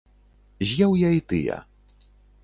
З'еў 0.69 0.95
я 1.01 1.11
і 1.17 1.21
тыя. 1.33 1.57